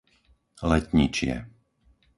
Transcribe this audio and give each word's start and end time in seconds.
Letničie 0.69 1.35